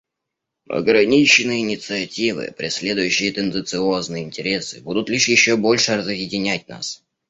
Ограниченные 0.67 1.59
инициативы, 1.61 2.51
преследующие 2.57 3.31
тенденциозные 3.33 4.23
интересы, 4.23 4.81
будут 4.81 5.09
лишь 5.09 5.27
еще 5.29 5.57
больше 5.57 5.95
разъединять 5.95 6.67
нас. 6.67 7.03